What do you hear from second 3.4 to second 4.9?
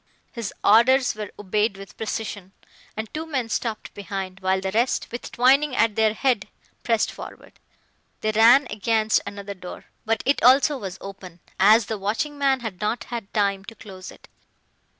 stopped behind, while the